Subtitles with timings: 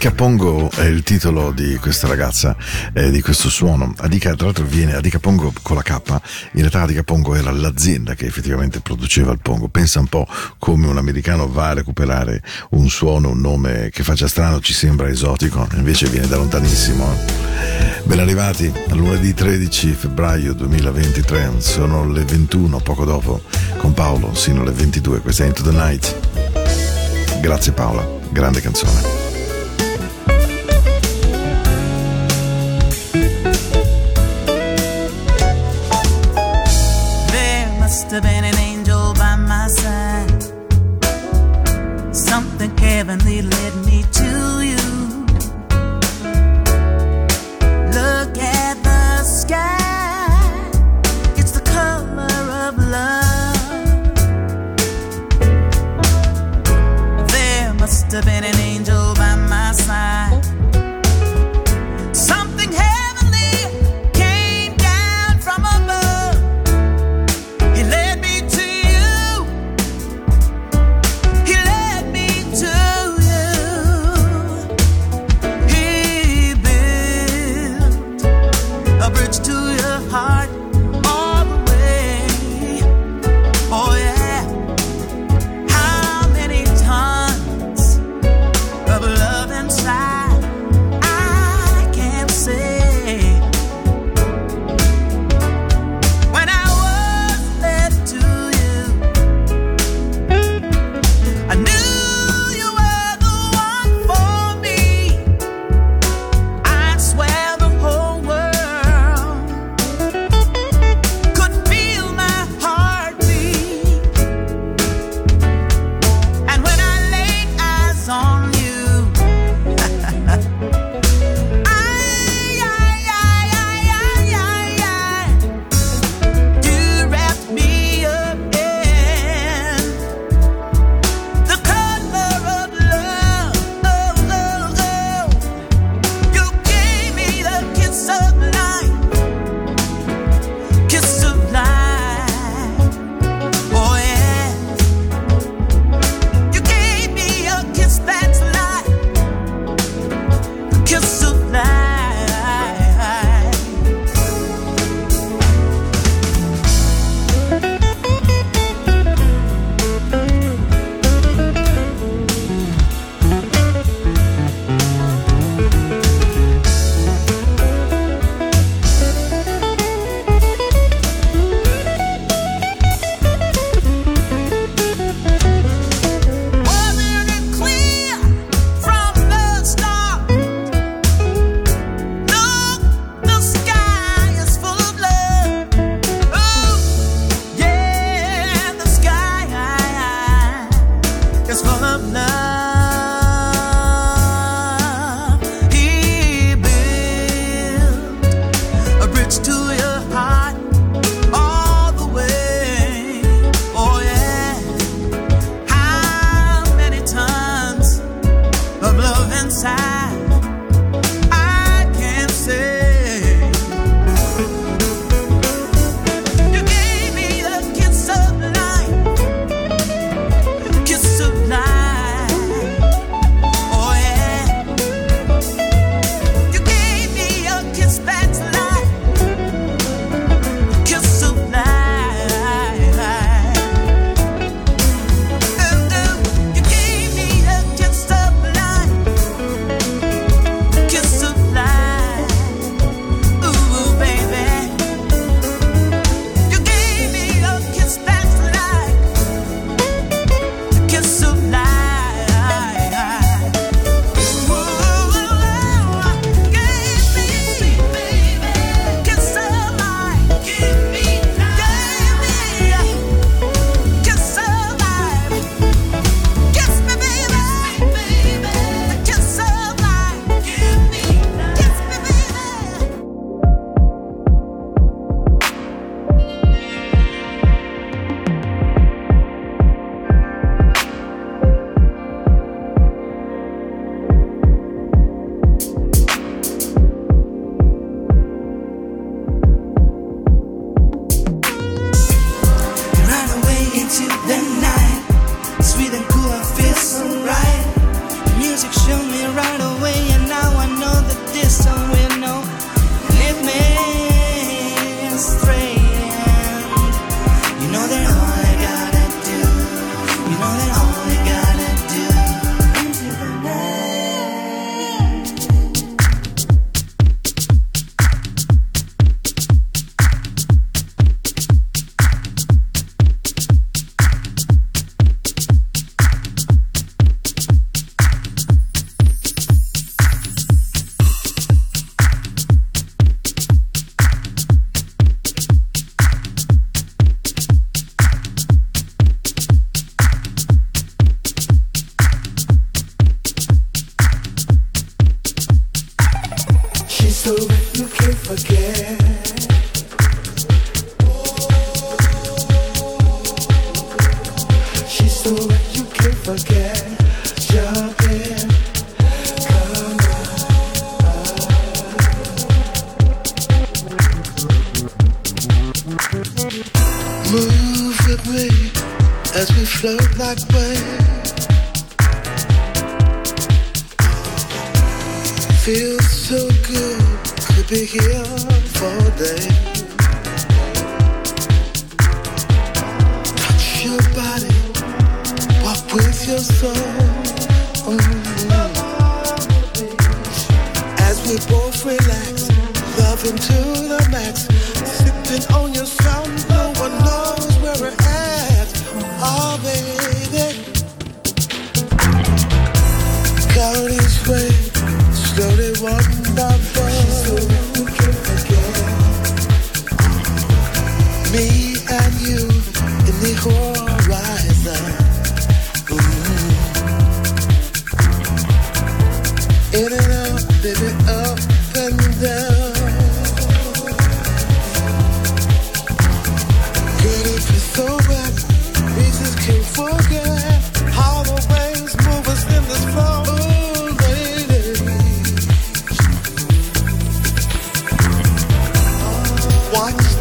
[0.00, 2.56] Adika Pongo è il titolo di questa ragazza,
[2.94, 3.92] eh, di questo suono.
[3.98, 5.90] Adika, tra l'altro, viene Adika Pongo con la K.
[6.52, 9.68] In realtà, Adika Pongo era l'azienda che effettivamente produceva il Pongo.
[9.68, 10.26] Pensa un po'
[10.56, 15.06] come un americano va a recuperare un suono, un nome che faccia strano, ci sembra
[15.06, 17.06] esotico, invece viene da lontanissimo.
[18.04, 23.42] Ben arrivati a lunedì 13 febbraio 2023, sono le 21, poco dopo,
[23.76, 25.20] con Paolo, sino alle 22.
[25.20, 27.38] Questa è Into the Night.
[27.42, 29.29] Grazie Paola, grande canzone.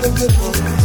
[0.10, 0.79] Watch the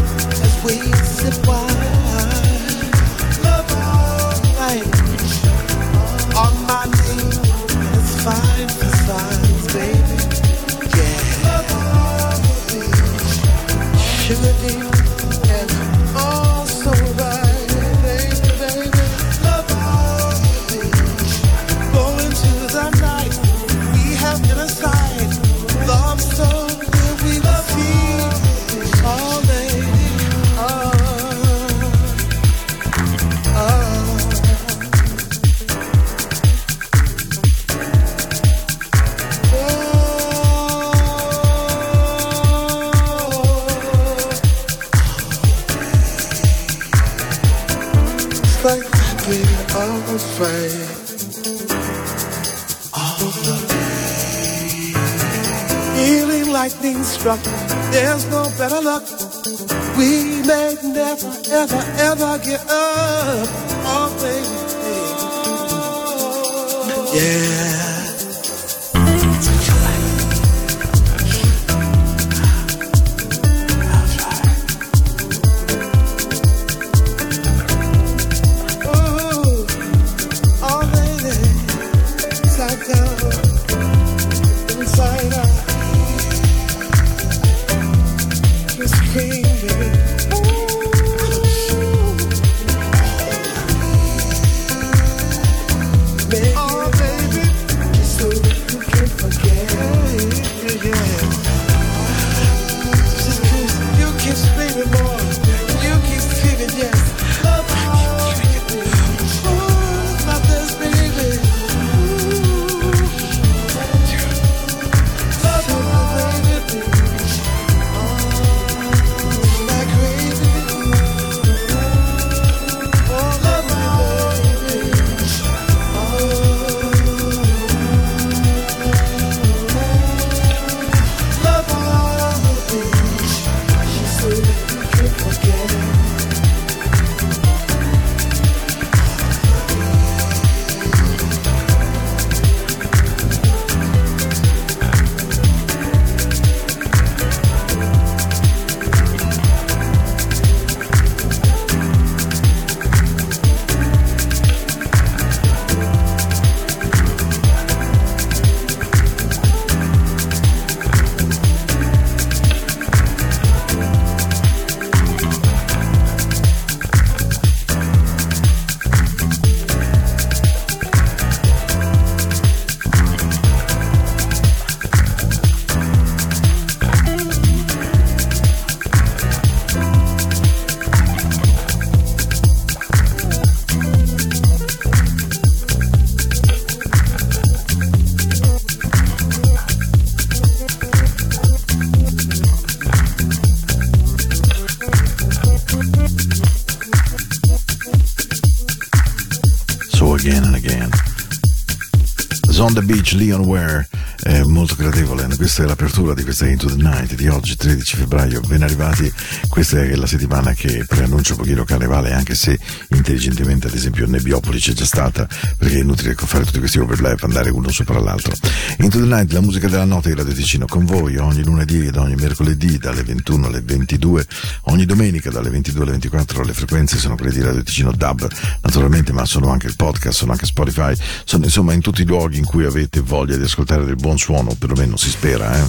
[202.94, 203.88] beach, Leon Ware
[204.22, 205.26] è molto gradevole.
[205.36, 208.40] Questa è l'apertura di questa Into the Night di oggi, 13 febbraio.
[208.40, 209.12] Ben arrivati,
[209.48, 212.56] questa è la settimana che preannuncia un pochino carnevale, anche se
[213.04, 217.50] intelligentemente, ad esempio, Nebbiopoli c'è già stata, perché è inutile fare tutti questi overlap, andare
[217.50, 218.32] uno sopra l'altro.
[218.78, 221.96] Into the Night, la musica della notte di Radio Ticino con voi ogni lunedì ed
[221.96, 224.26] ogni mercoledì dalle 21 alle 22,
[224.62, 228.26] ogni domenica dalle 22 alle 24 le frequenze sono quelle di Radio Ticino DAB,
[228.62, 232.38] naturalmente, ma sono anche il podcast, sono anche Spotify, sono insomma in tutti i luoghi
[232.38, 235.64] in cui avete voglia di ascoltare del buon suono, perlomeno si spera, eh?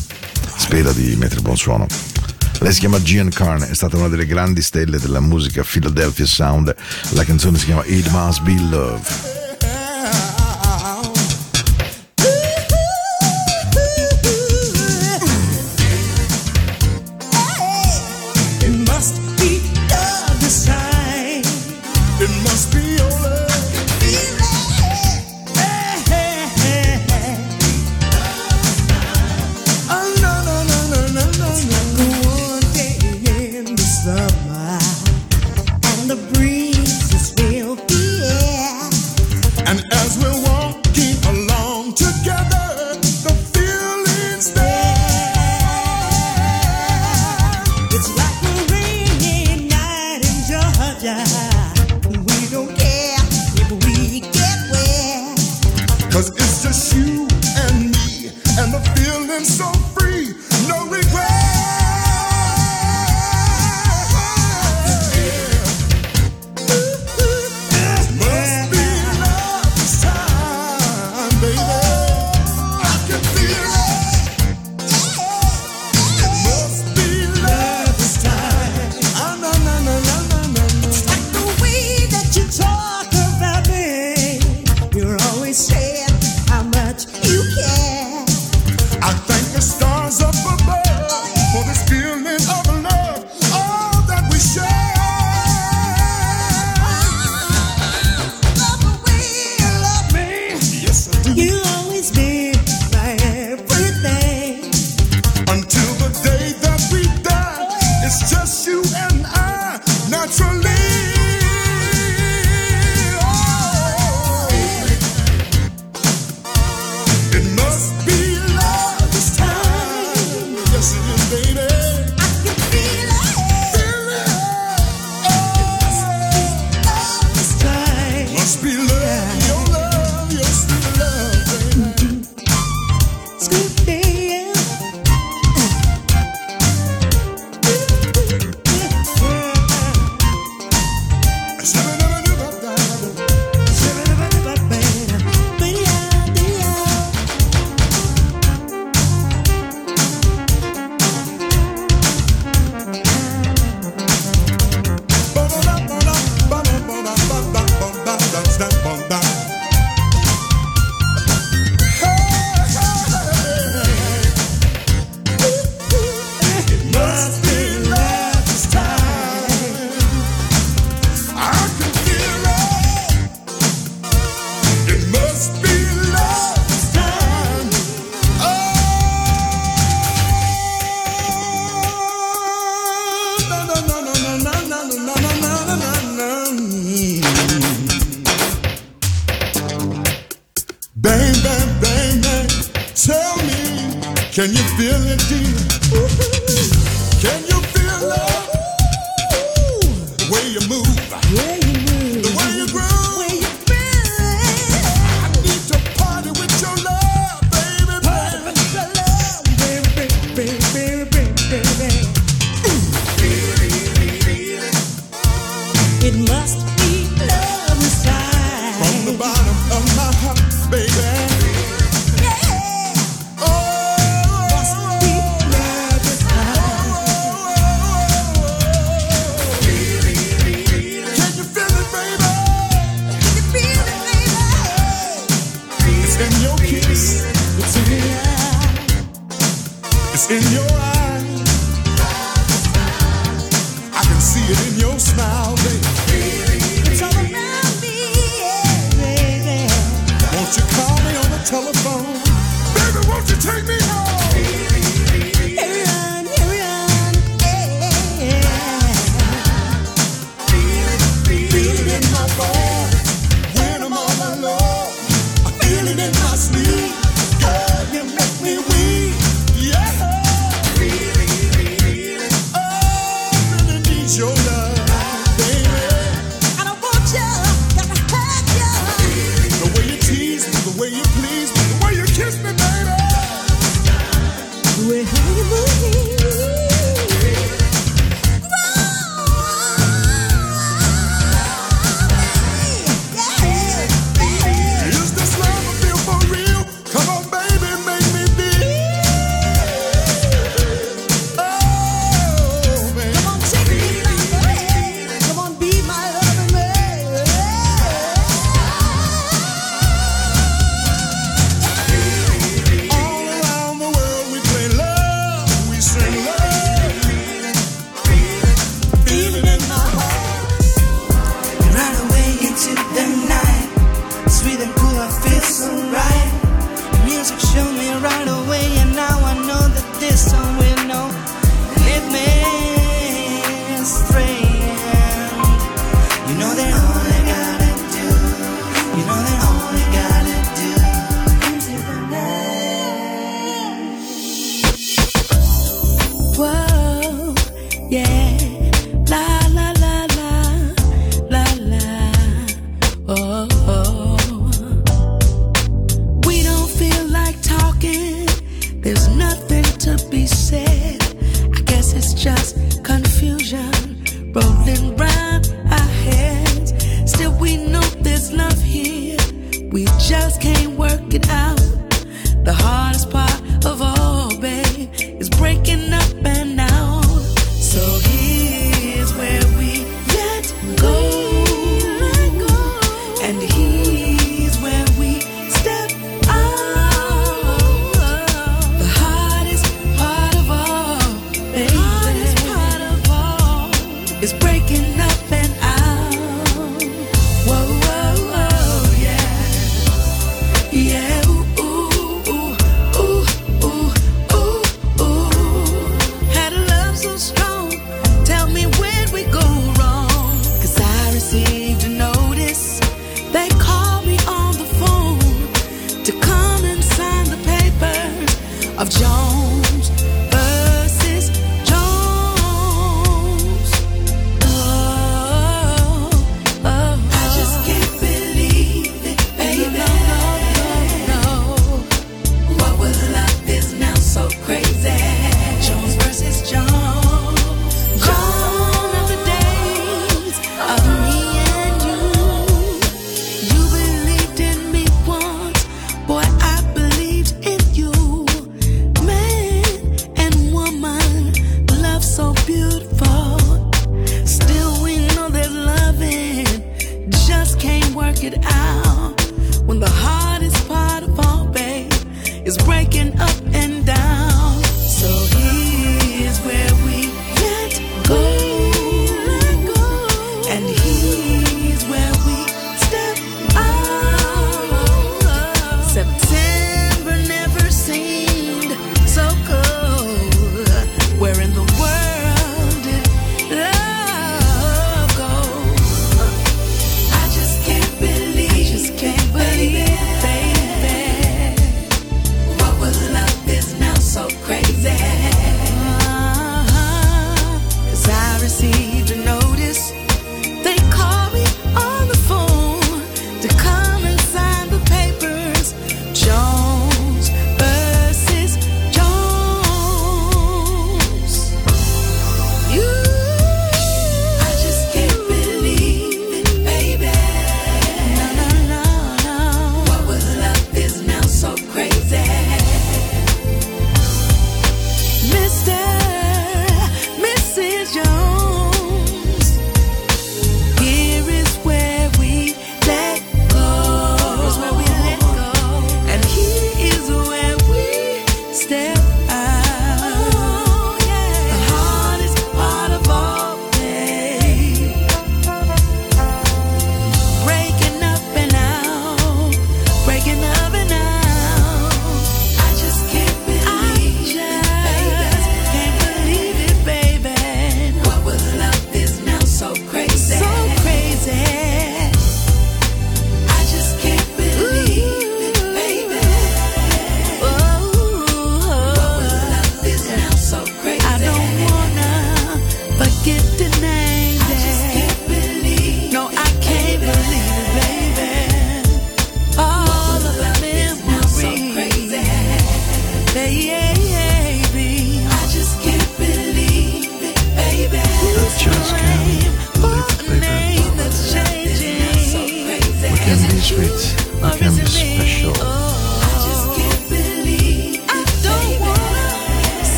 [0.56, 2.24] Spera di mettere buon suono.
[2.60, 6.74] Lei si chiama Gian Carne, è stata una delle grandi stelle della musica Philadelphia Sound.
[7.12, 9.44] La canzone si chiama It Must Be Love.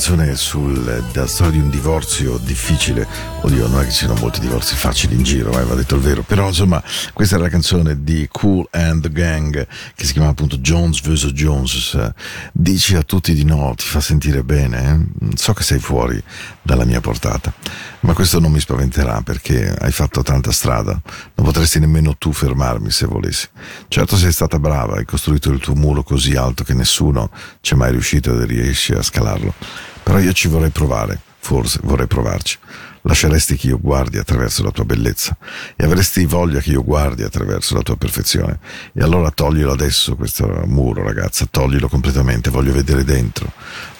[0.00, 3.06] Canzone sul, della storia di un divorzio difficile.
[3.42, 6.00] Oddio, non è che ci siano molti divorzi facili in giro, eh, va detto il
[6.00, 6.22] vero.
[6.22, 6.82] Però insomma,
[7.12, 11.32] questa era la canzone di Cool and the Gang che si chiama appunto Jones vs.
[11.32, 12.12] Jones.
[12.50, 15.10] Dici a tutti di no, ti fa sentire bene.
[15.22, 15.36] eh?
[15.36, 16.22] So che sei fuori
[16.62, 17.52] dalla mia portata,
[18.00, 20.92] ma questo non mi spaventerà perché hai fatto tanta strada.
[21.34, 23.48] Non potresti nemmeno tu fermarmi se volessi.
[23.88, 27.76] Certo sei stata brava, hai costruito il tuo muro così alto che nessuno ci è
[27.76, 29.89] mai riuscito e riesci a scalarlo.
[30.02, 32.58] Però io ci vorrei provare, forse vorrei provarci.
[33.02, 35.34] Lasceresti che io guardi attraverso la tua bellezza
[35.74, 38.58] e avresti voglia che io guardi attraverso la tua perfezione.
[38.92, 43.50] E allora toglilo adesso questo muro, ragazza, toglilo completamente, voglio vedere dentro.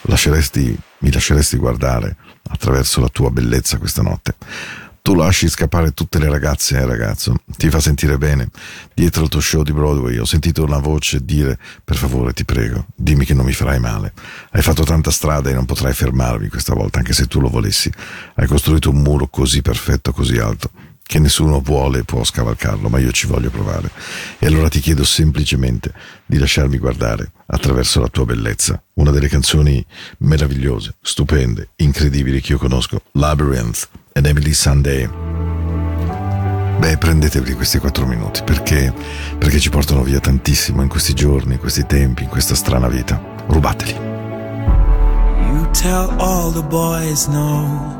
[0.02, 2.16] Lasceresti, mi lasceresti guardare
[2.50, 4.34] attraverso la tua bellezza questa notte.
[5.02, 8.48] Tu lasci scappare tutte le ragazze e ragazzo, ti fa sentire bene.
[8.94, 12.86] Dietro il tuo show di Broadway ho sentito una voce dire per favore ti prego,
[12.94, 14.12] dimmi che non mi farai male.
[14.50, 17.90] Hai fatto tanta strada e non potrai fermarmi questa volta, anche se tu lo volessi.
[18.34, 20.70] Hai costruito un muro così perfetto, così alto,
[21.10, 23.90] che nessuno vuole può scavalcarlo, ma io ci voglio provare.
[24.38, 25.92] E allora ti chiedo semplicemente
[26.24, 29.84] di lasciarmi guardare attraverso la tua bellezza una delle canzoni
[30.18, 35.08] meravigliose, stupende, incredibili che io conosco, Labyrinth ed Emily Sunday.
[36.78, 38.94] Beh, prendetevi questi quattro minuti perché,
[39.36, 43.20] perché ci portano via tantissimo in questi giorni, in questi tempi, in questa strana vita.
[43.48, 43.94] Rubateli.
[45.50, 47.99] You tell all the boys no.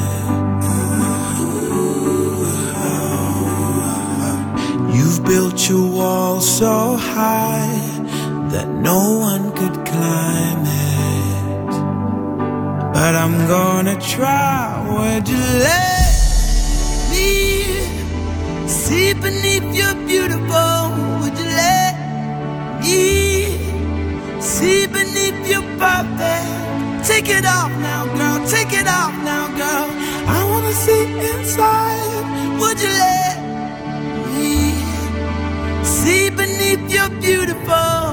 [4.93, 7.79] You've built your wall so high
[8.51, 11.71] that no one could climb it.
[12.93, 14.67] But I'm gonna try.
[14.95, 16.05] Would you let
[17.11, 17.29] me
[18.67, 20.75] see beneath your beautiful?
[21.21, 21.93] Would you let
[22.81, 23.01] me
[24.41, 27.07] see beneath your perfect?
[27.07, 28.39] Take it off now, girl.
[28.47, 29.89] Take it off now, girl.
[30.37, 32.59] I wanna see inside.
[32.59, 33.40] Would you let me
[36.03, 38.10] see beneath your beautiful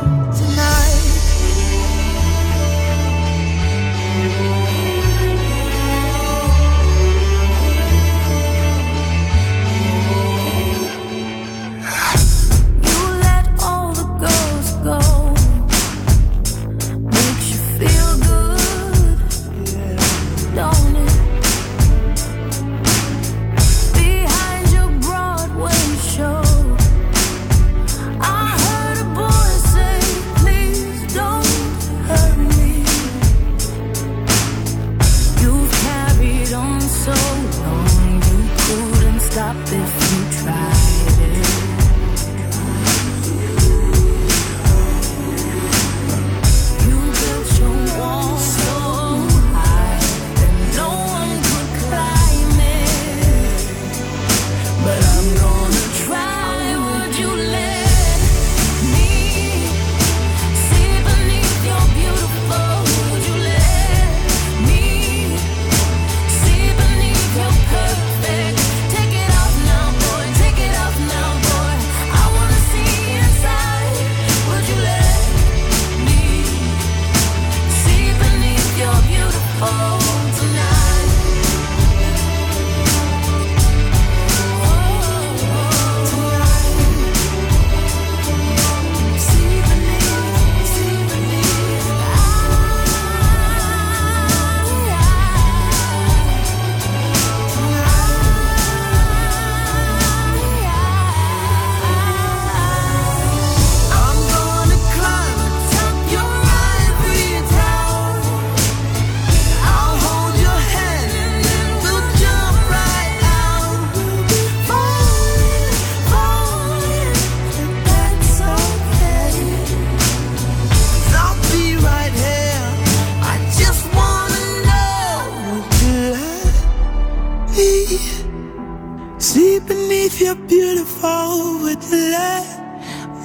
[129.58, 131.58] me beneath your beautiful?
[131.62, 132.46] Would you let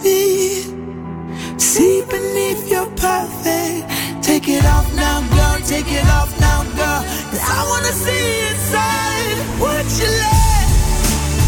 [0.03, 0.63] me
[1.57, 4.23] see beneath your perfect?
[4.23, 5.59] Take it off now, girl.
[5.67, 7.03] Take it off now, girl.
[7.29, 9.37] 'Cause I wanna see inside.
[9.61, 10.67] Would you let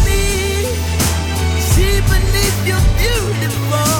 [0.06, 0.22] me
[1.70, 3.95] see beneath your beautiful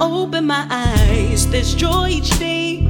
[0.00, 2.80] Open my eyes, there's joy each day.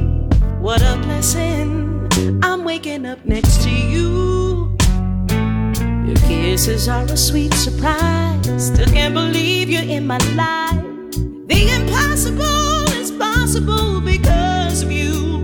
[0.59, 2.09] What a blessing.
[2.41, 4.75] I'm waking up next to you.
[6.07, 8.67] Your kisses are a sweet surprise.
[8.67, 10.81] Still can't believe you're in my life.
[11.47, 15.34] The impossible is possible because of you.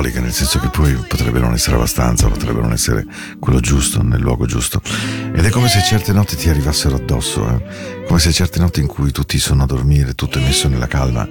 [0.00, 3.04] simboliche, nel senso che poi potrebbe non essere abbastanza, potrebbe non essere
[3.38, 4.80] quello giusto, nel luogo giusto.
[5.32, 8.04] Ed è come se certe notti ti arrivassero addosso, eh?
[8.06, 11.28] come se certe notti in cui tutti sono a dormire, tutto è messo nella calma,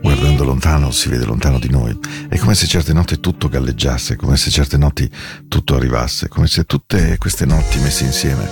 [0.00, 1.96] guardando lontano si vede lontano di noi.
[2.28, 5.08] È come se certe notti tutto galleggiasse, come se certe notti
[5.46, 8.48] tutto arrivasse, come se tutte queste notti messe insieme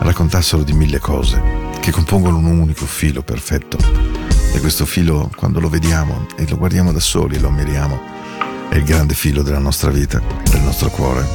[0.00, 1.40] raccontassero di mille cose
[1.80, 3.78] che compongono un unico filo perfetto.
[4.52, 8.13] E questo filo, quando lo vediamo e lo guardiamo da soli e lo ammiriamo,
[8.68, 11.26] è il grande filo della nostra vita, del nostro cuore.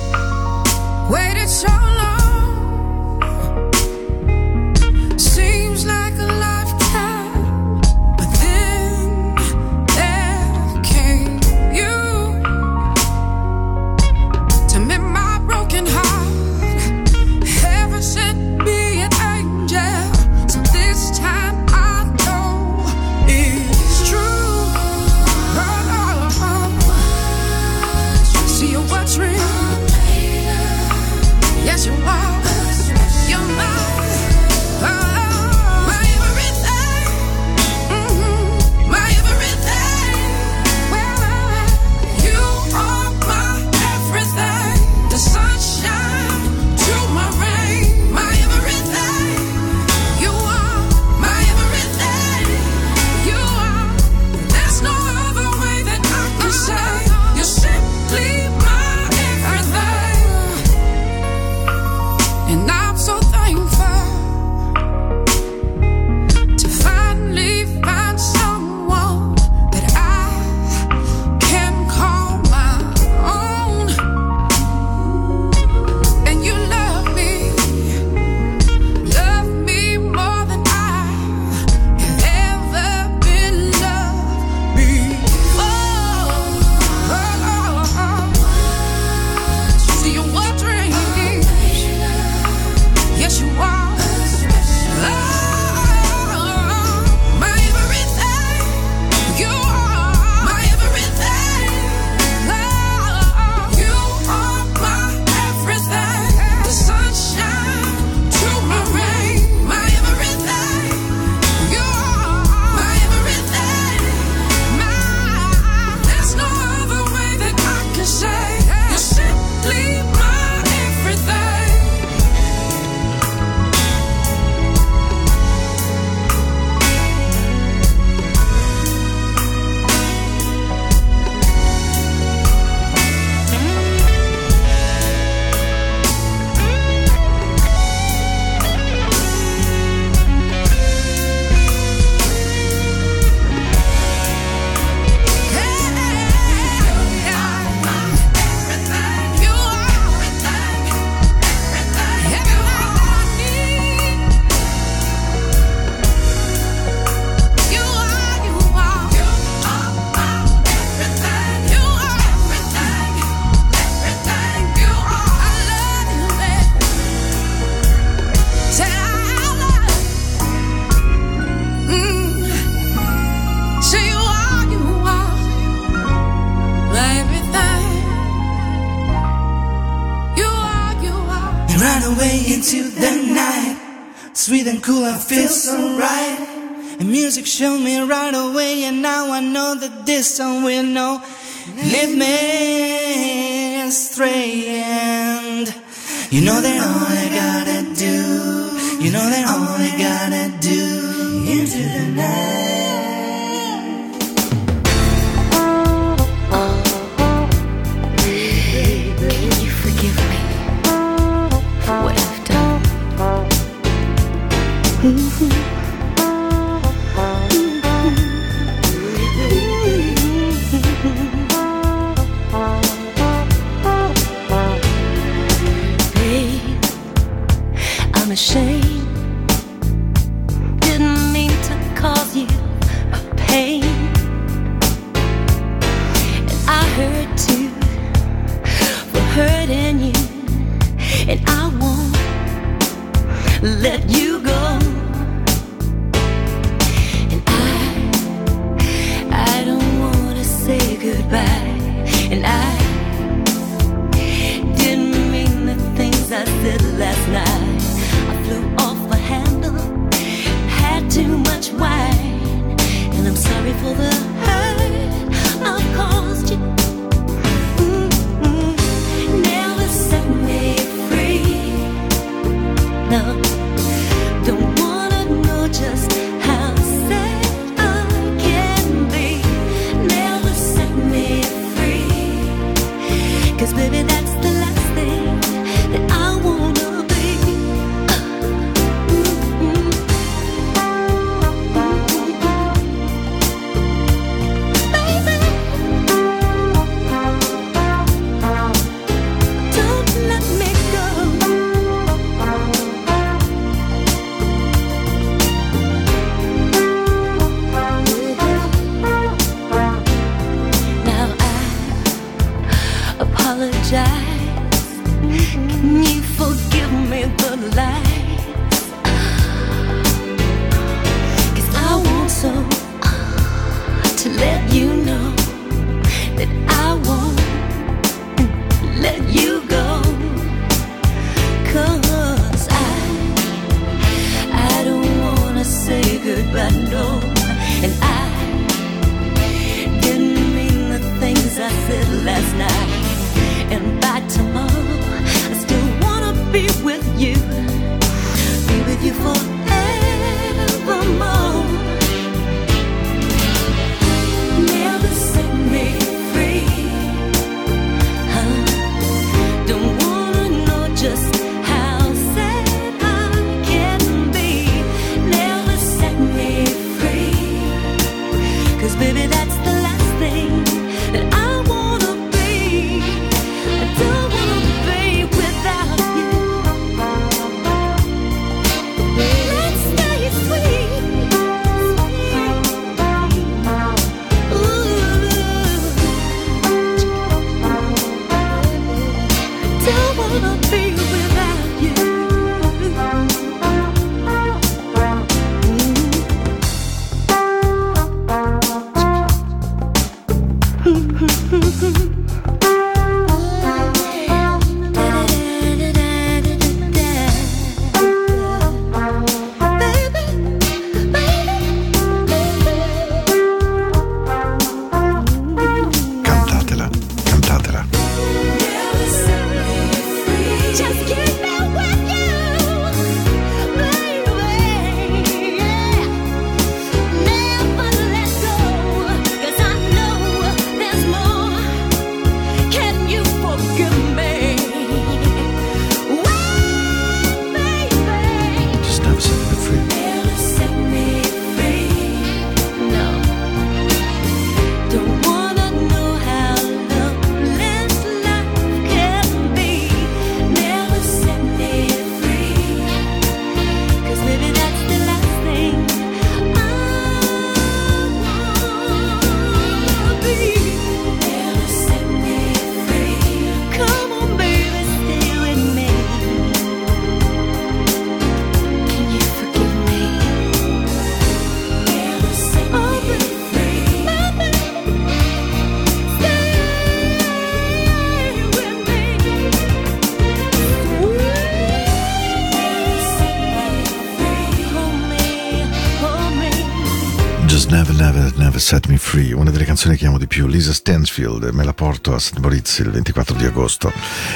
[489.80, 492.38] canzone che amo di più, Lisa Stansfield, me la porto a St.
[492.40, 493.90] Moritz il 24 di agosto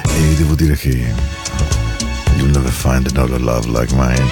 [0.08, 1.14] e devo dire che
[2.38, 4.26] You'll never find another love like mine.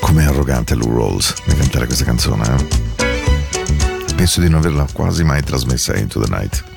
[0.00, 4.14] Com'è arrogante Lou Rolls nel cantare questa canzone, eh?
[4.16, 6.73] Penso di non averla quasi mai trasmessa Into the Night.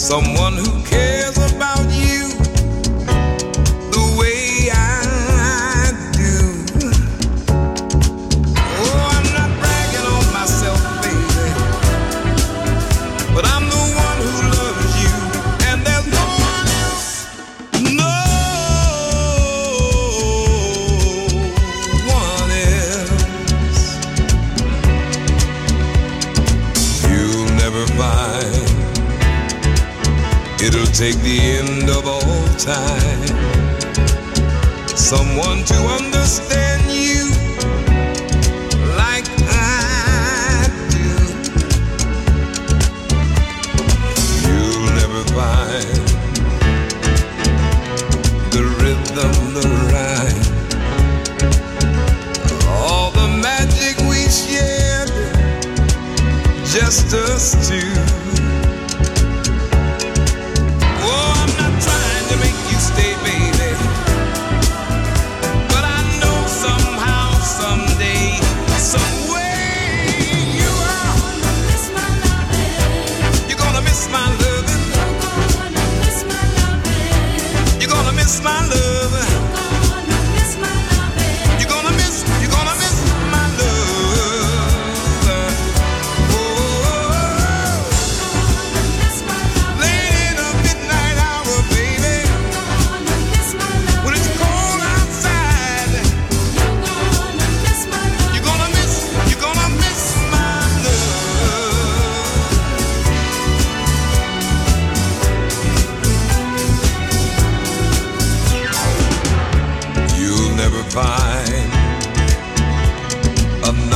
[0.00, 1.09] someone who cares.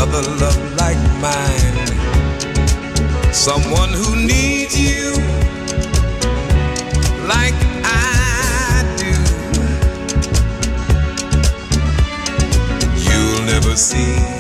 [0.05, 1.86] another love like mine.
[3.32, 5.12] Someone who needs you
[7.26, 9.14] like I do.
[13.00, 14.34] You'll never see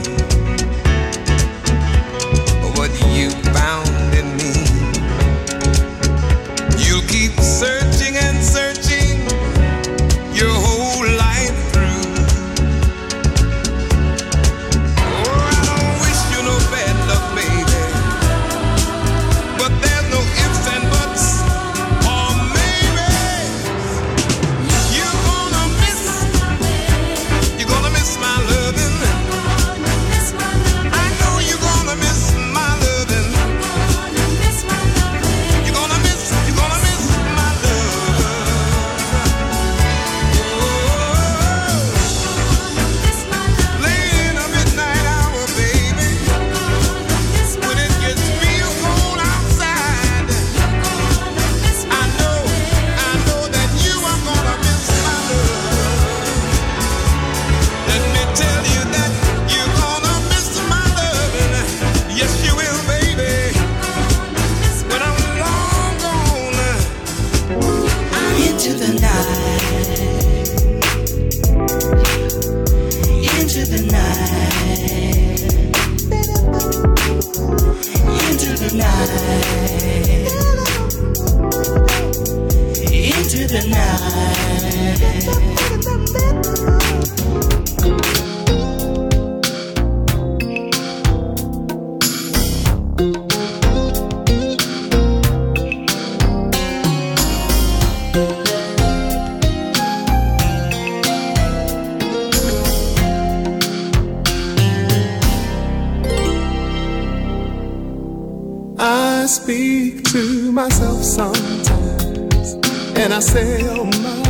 [109.44, 112.54] speak to myself sometimes,
[112.96, 114.24] and I say, oh my.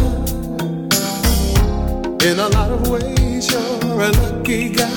[2.27, 4.91] In a lot of ways, you're a lucky guy,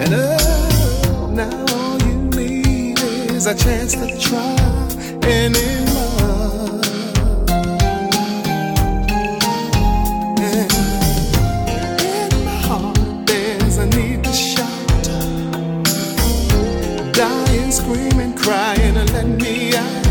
[0.00, 2.98] and oh, now all you need
[3.30, 4.56] is a chance to try
[5.22, 6.05] any love.
[17.76, 20.06] Screaming, crying, and let me out.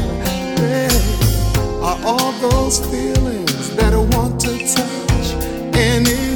[0.60, 1.02] Where
[1.82, 5.28] are all those feelings that I want to touch
[5.74, 6.35] any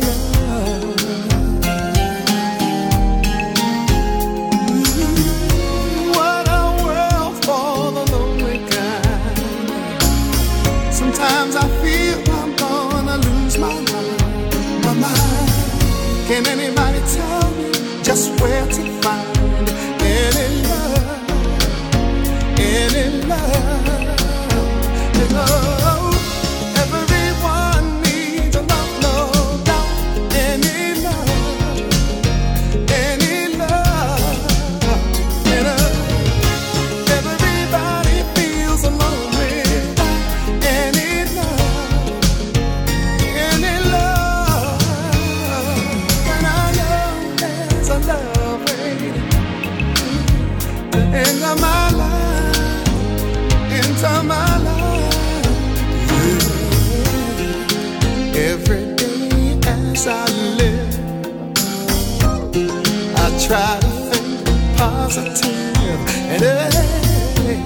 [63.50, 64.46] try to think
[64.78, 67.58] positive and hey,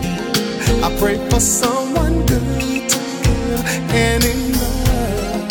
[0.82, 3.62] I pray for someone good to give
[3.92, 5.44] any love.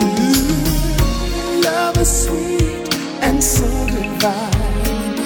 [0.00, 2.88] Ooh, love is sweet
[3.20, 5.18] and so divine,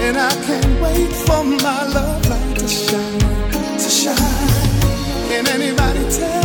[0.00, 3.20] and I can't wait for my love light to shine,
[3.50, 4.48] to shine.
[5.28, 6.41] Can anybody tell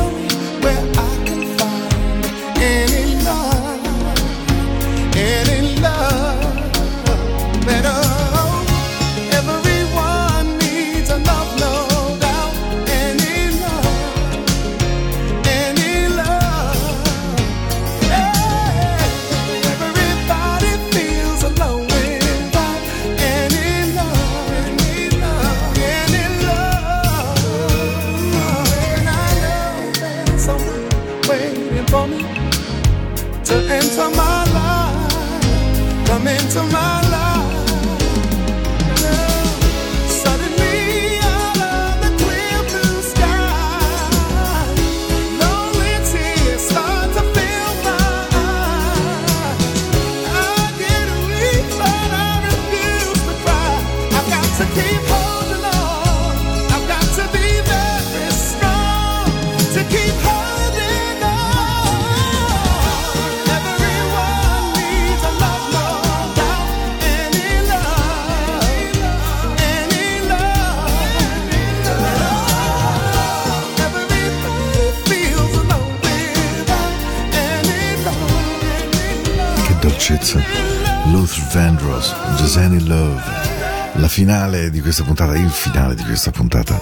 [82.07, 83.46] Vandross, Just Any Love.
[83.97, 86.79] La finale di questa puntata, il finale di questa puntata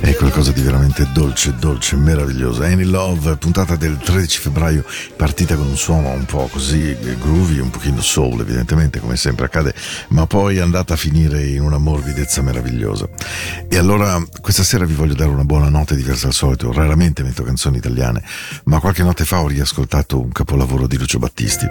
[0.00, 2.62] è qualcosa di veramente dolce, dolce, meraviglioso.
[2.62, 4.84] Any Love, puntata del 13 febbraio,
[5.16, 9.74] partita con un suono un po' così groovy, un pochino soul evidentemente come sempre accade,
[10.08, 13.08] ma poi è andata a finire in una morbidezza meravigliosa.
[13.66, 17.42] E allora questa sera vi voglio dare una buona notte diversa dal solito, raramente metto
[17.42, 18.22] canzoni italiane,
[18.64, 21.66] ma qualche notte fa ho riascoltato un capolavoro di Lucio Battisti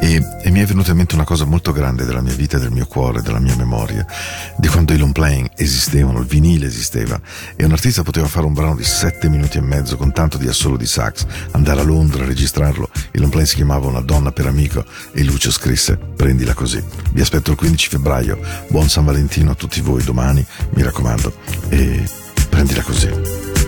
[0.00, 2.70] e, e mi è venuta in mente una cosa molto grande della mia vita, del
[2.70, 4.06] mio cuore, della mia memoria,
[4.56, 7.20] di quando i long playing esistevano, il vinile esisteva
[7.56, 10.48] e un artista poteva fare un brano di sette minuti e mezzo con tanto di
[10.48, 14.46] assolo di sax, andare a Londra, registrarlo, il long playing si chiamava Una donna per
[14.46, 16.82] amico e Lucio scrisse prendila così.
[17.12, 21.34] Vi aspetto il 15 febbraio, buon San Valentino a tutti voi domani, mi raccomando,
[21.68, 22.04] e
[22.48, 23.08] prendila così.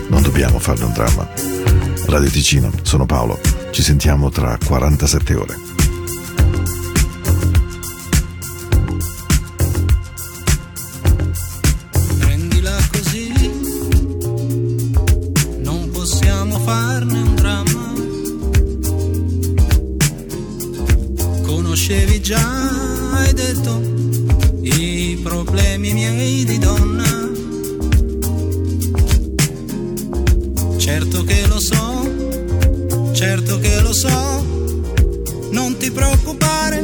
[0.09, 1.27] Non dobbiamo farne un dramma.
[2.07, 3.39] Radio Ticino, sono Paolo,
[3.71, 5.82] ci sentiamo tra 47 ore.
[16.73, 17.93] Farne un dramma.
[21.43, 22.47] Conoscevi già,
[23.13, 23.79] hai detto,
[24.61, 27.11] i problemi miei di donna.
[30.77, 34.43] Certo che lo so, certo che lo so,
[35.51, 36.83] non ti preoccupare,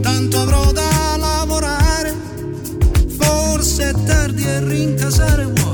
[0.00, 2.12] tanto avrò da lavorare
[4.42, 5.69] e rincasare vuoi.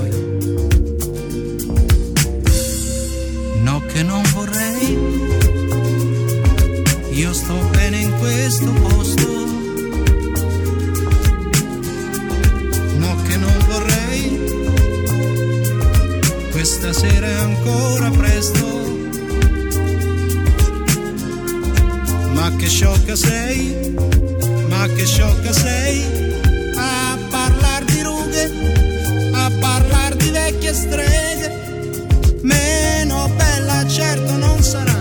[8.27, 9.29] Questo posto.
[12.99, 14.25] No che non vorrei,
[16.51, 18.65] questa sera è ancora presto.
[22.33, 23.95] Ma che sciocca sei,
[24.71, 26.03] ma che sciocca sei
[26.75, 31.49] a parlar di rughe, a parlar di vecchie streghe.
[32.43, 34.96] Meno bella certo non sarai.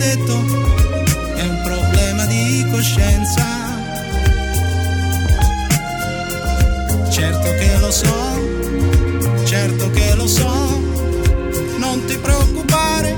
[0.00, 0.32] Detto
[1.36, 3.44] è un problema di coscienza.
[7.10, 8.18] Certo che lo so
[9.44, 10.80] certo che lo so
[11.78, 13.16] non ti preoccupare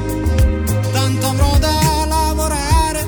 [0.93, 3.07] tanto avrò da lavorare.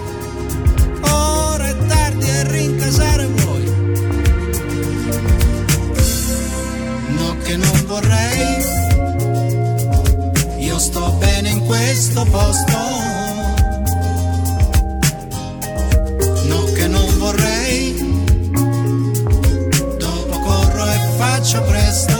[1.00, 3.64] Ora è tardi e rincasare vuoi.
[7.16, 8.62] No che non vorrei.
[10.58, 12.73] Io sto bene in questo posto.
[21.54, 22.13] E faccio